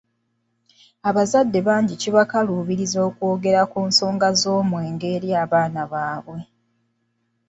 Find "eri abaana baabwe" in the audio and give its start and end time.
5.15-6.39